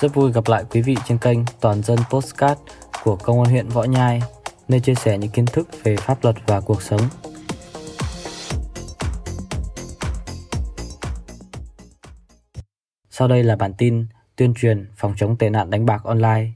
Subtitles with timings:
[0.00, 2.60] Rất vui gặp lại quý vị trên kênh Toàn dân Postcard
[3.04, 4.22] của Công an huyện Võ Nhai,
[4.68, 7.00] nơi chia sẻ những kiến thức về pháp luật và cuộc sống.
[13.10, 16.50] Sau đây là bản tin tuyên truyền phòng chống tệ nạn đánh bạc online.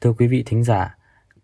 [0.00, 0.96] Thưa quý vị thính giả,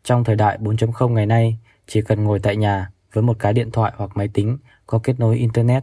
[0.04, 3.70] trong thời đại 4.0 ngày nay, chỉ cần ngồi tại nhà với một cái điện
[3.70, 5.82] thoại hoặc máy tính có kết nối internet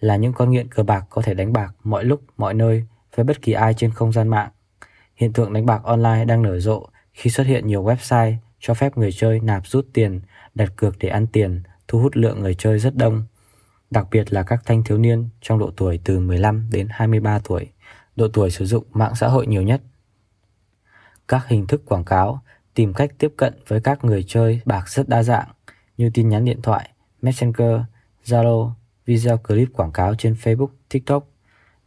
[0.00, 3.24] là những con nghiện cờ bạc có thể đánh bạc mọi lúc, mọi nơi với
[3.24, 4.50] bất kỳ ai trên không gian mạng.
[5.16, 8.96] Hiện tượng đánh bạc online đang nở rộ khi xuất hiện nhiều website cho phép
[8.96, 10.20] người chơi nạp rút tiền,
[10.54, 13.24] đặt cược để ăn tiền, thu hút lượng người chơi rất đông.
[13.90, 17.68] Đặc biệt là các thanh thiếu niên trong độ tuổi từ 15 đến 23 tuổi,
[18.16, 19.82] độ tuổi sử dụng mạng xã hội nhiều nhất.
[21.28, 22.42] Các hình thức quảng cáo
[22.74, 25.48] tìm cách tiếp cận với các người chơi bạc rất đa dạng
[25.96, 26.90] như tin nhắn điện thoại,
[27.22, 27.80] Messenger,
[28.24, 28.70] Zalo,
[29.06, 31.28] video clip quảng cáo trên Facebook, TikTok.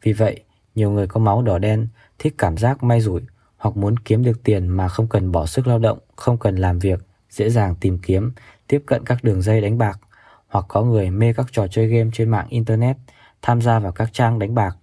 [0.02, 0.43] Vì vậy,
[0.76, 1.88] nhiều người có máu đỏ đen
[2.20, 3.22] thích cảm giác may rủi
[3.58, 6.80] hoặc muốn kiếm được tiền mà không cần bỏ sức lao động, không cần làm
[6.80, 8.32] việc, dễ dàng tìm kiếm,
[8.68, 10.00] tiếp cận các đường dây đánh bạc,
[10.48, 12.98] hoặc có người mê các trò chơi game trên mạng internet,
[13.42, 14.78] tham gia vào các trang đánh bạc,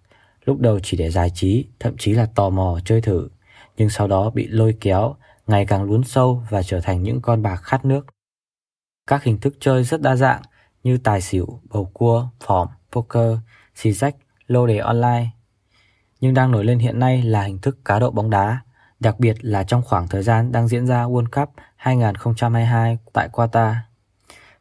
[0.44, 3.28] lúc đầu chỉ để giải trí, thậm chí là tò mò chơi thử,
[3.76, 5.14] nhưng sau đó bị lôi kéo,
[5.46, 8.06] ngày càng lún sâu và trở thành những con bạc khát nước.
[9.06, 10.42] Các hình thức chơi rất đa dạng
[10.82, 13.38] như tài xỉu, bầu cua, phỏm, poker,
[13.74, 15.30] xì rách, lô đề online.
[16.20, 18.58] Nhưng đang nổi lên hiện nay là hình thức cá độ bóng đá,
[19.00, 23.74] đặc biệt là trong khoảng thời gian đang diễn ra World Cup 2022 tại Qatar.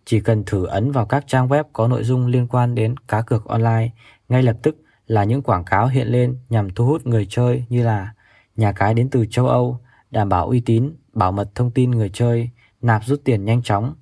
[0.05, 3.21] Chỉ cần thử ấn vào các trang web có nội dung liên quan đến cá
[3.21, 3.89] cược online,
[4.29, 4.75] ngay lập tức
[5.07, 8.13] là những quảng cáo hiện lên nhằm thu hút người chơi như là
[8.55, 9.79] nhà cái đến từ châu Âu,
[10.11, 12.49] đảm bảo uy tín, bảo mật thông tin người chơi,
[12.81, 13.93] nạp rút tiền nhanh chóng,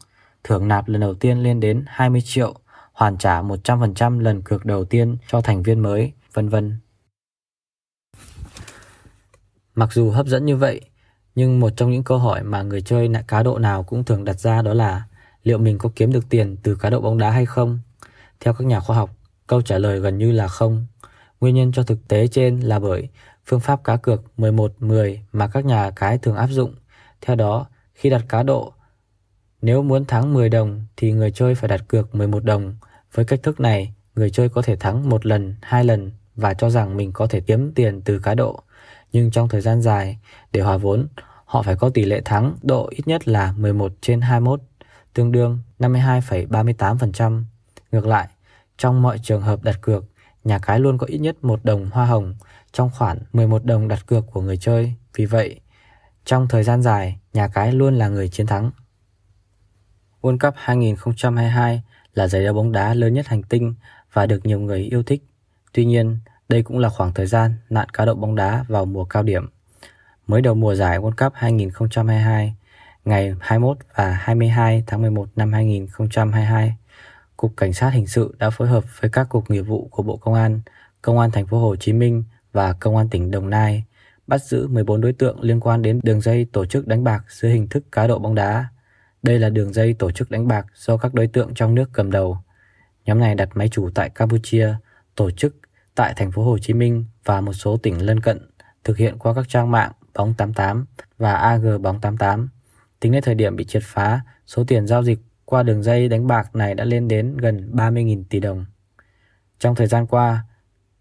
[0.44, 2.54] thưởng nạp lần đầu tiên lên đến 20 triệu,
[2.94, 6.80] hoàn trả 100% lần cược đầu tiên cho thành viên mới, vân vân.
[9.78, 10.82] Mặc dù hấp dẫn như vậy,
[11.36, 14.40] nhưng một trong những câu hỏi mà người chơi cá độ nào cũng thường đặt
[14.40, 15.04] ra đó là
[15.44, 17.80] liệu mình có kiếm được tiền từ cá độ bóng đá hay không?
[18.40, 19.10] Theo các nhà khoa học,
[19.48, 20.86] câu trả lời gần như là không.
[21.40, 23.10] Nguyên nhân cho thực tế trên là bởi
[23.46, 26.76] phương pháp cá cược 11-10 mà các nhà cái thường áp dụng.
[27.22, 28.74] Theo đó, khi đặt cá độ,
[29.62, 32.76] nếu muốn thắng 10 đồng thì người chơi phải đặt cược 11 đồng.
[33.14, 36.70] Với cách thức này, người chơi có thể thắng một lần, hai lần và cho
[36.70, 38.64] rằng mình có thể kiếm tiền từ cá độ.
[39.12, 40.18] Nhưng trong thời gian dài,
[40.52, 41.08] để hòa vốn,
[41.46, 44.62] họ phải có tỷ lệ thắng độ ít nhất là 11 trên 21,
[45.14, 47.44] tương đương 52,38%.
[47.92, 48.28] Ngược lại,
[48.78, 50.06] trong mọi trường hợp đặt cược,
[50.44, 52.36] nhà cái luôn có ít nhất một đồng hoa hồng
[52.72, 54.94] trong khoản 11 đồng đặt cược của người chơi.
[55.16, 55.60] Vì vậy,
[56.26, 58.72] trong thời gian dài, nhà cái luôn là người chiến thắng.
[60.22, 61.82] World Cup 2022
[62.14, 63.76] là giải đấu bóng đá lớn nhất hành tinh
[64.14, 65.24] và được nhiều người yêu thích.
[65.74, 66.18] Tuy nhiên,
[66.50, 69.50] đây cũng là khoảng thời gian nạn cá độ bóng đá vào mùa cao điểm.
[70.28, 72.56] Mới đầu mùa giải World Cup 2022,
[73.06, 76.76] ngày 21 và 22 tháng 11 năm 2022,
[77.38, 80.18] Cục Cảnh sát hình sự đã phối hợp với các cục nghiệp vụ của Bộ
[80.18, 80.62] Công an,
[81.02, 83.84] Công an thành phố Hồ Chí Minh và Công an tỉnh Đồng Nai
[84.28, 87.52] bắt giữ 14 đối tượng liên quan đến đường dây tổ chức đánh bạc dưới
[87.52, 88.66] hình thức cá độ bóng đá.
[89.24, 92.12] Đây là đường dây tổ chức đánh bạc do các đối tượng trong nước cầm
[92.12, 92.38] đầu.
[93.06, 94.76] Nhóm này đặt máy chủ tại Campuchia,
[95.16, 95.56] tổ chức
[95.98, 98.50] tại thành phố Hồ Chí Minh và một số tỉnh lân cận,
[98.84, 100.86] thực hiện qua các trang mạng Bóng 88
[101.18, 102.50] và AG Bóng 88.
[103.00, 106.28] Tính đến thời điểm bị triệt phá, số tiền giao dịch qua đường dây đánh
[106.28, 108.66] bạc này đã lên đến gần 30.000 tỷ đồng.
[109.60, 110.44] Trong thời gian qua,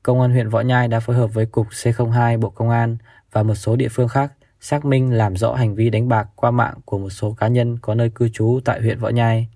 [0.02, 2.96] Công an huyện Võ Nhai đã phối hợp với Cục C02 Bộ Công an
[3.32, 6.50] và một số địa phương khác xác minh làm rõ hành vi đánh bạc qua
[6.50, 9.48] mạng của một số cá nhân có nơi cư trú tại huyện Võ Nhai.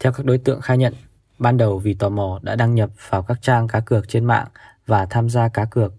[0.00, 0.94] Theo các đối tượng khai nhận,
[1.38, 4.46] ban đầu vì tò mò đã đăng nhập vào các trang cá cược trên mạng
[4.86, 5.92] và tham gia cá cược.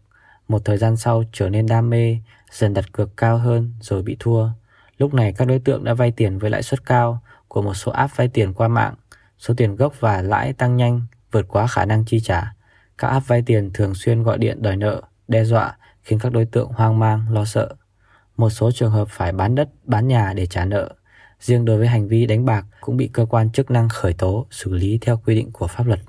[0.48, 2.18] Một thời gian sau trở nên đam mê,
[2.52, 4.50] dần đặt cược cao hơn rồi bị thua.
[4.98, 7.92] Lúc này các đối tượng đã vay tiền với lãi suất cao của một số
[7.92, 8.96] app vay tiền qua mạng.
[9.40, 11.02] Số tiền gốc và lãi tăng nhanh,
[11.32, 12.54] vượt quá khả năng chi trả.
[12.98, 16.46] Các app vay tiền thường xuyên gọi điện đòi nợ, đe dọa khiến các đối
[16.46, 17.76] tượng hoang mang, lo sợ.
[18.38, 20.90] Một số trường hợp phải bán đất, bán nhà để trả nợ.
[21.46, 24.48] Riêng đối với hành vi đánh bạc cũng bị cơ quan chức năng khởi tố,
[24.52, 26.00] xử lý theo quy định của pháp luật.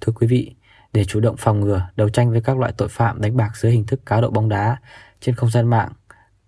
[0.00, 0.54] Thưa quý vị,
[0.92, 3.72] để chủ động phòng ngừa, đấu tranh với các loại tội phạm đánh bạc dưới
[3.72, 4.76] hình thức cá độ bóng đá
[5.20, 5.92] trên không gian mạng,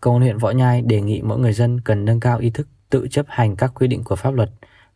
[0.01, 2.69] Công an huyện Võ Nhai đề nghị mỗi người dân cần nâng cao ý thức
[2.91, 4.51] tự chấp hành các quy định của pháp luật,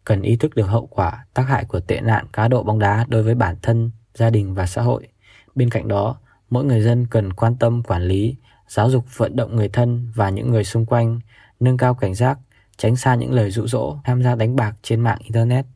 [0.04, 3.06] cần ý thức được hậu quả, tác hại của tệ nạn cá độ bóng đá
[3.08, 5.08] đối với bản thân, gia đình và xã hội.
[5.54, 6.16] Bên cạnh đó,
[6.50, 8.36] mỗi người dân cần quan tâm quản lý,
[8.68, 11.20] giáo dục vận động người thân và những người xung quanh,
[11.60, 12.38] nâng cao cảnh giác,
[12.76, 15.66] tránh xa những lời dụ dỗ tham gia đánh bạc trên mạng internet.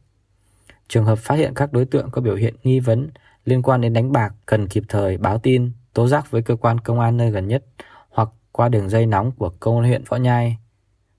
[0.88, 3.10] Trường hợp phát hiện các đối tượng có biểu hiện nghi vấn
[3.44, 6.80] liên quan đến đánh bạc cần kịp thời báo tin, tố giác với cơ quan
[6.80, 7.64] công an nơi gần nhất
[8.08, 10.58] hoặc qua đường dây nóng của công an huyện Võ Nhai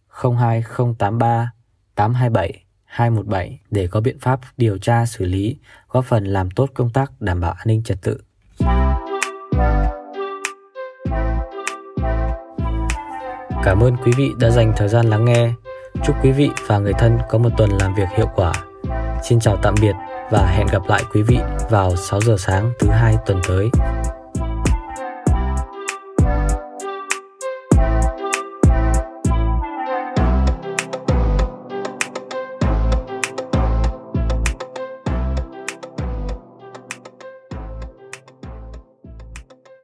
[0.09, 1.51] 02083
[1.95, 5.57] 827 217 để có biện pháp điều tra xử lý,
[5.89, 8.17] góp phần làm tốt công tác đảm bảo an ninh trật tự.
[13.63, 15.53] Cảm ơn quý vị đã dành thời gian lắng nghe.
[16.05, 18.53] Chúc quý vị và người thân có một tuần làm việc hiệu quả.
[19.29, 19.93] Xin chào tạm biệt
[20.31, 21.37] và hẹn gặp lại quý vị
[21.69, 23.69] vào 6 giờ sáng thứ hai tuần tới.